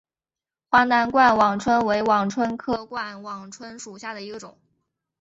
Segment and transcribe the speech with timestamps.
[0.71, 4.57] 华南冠网椿为网蝽科冠网蝽属下的一个种。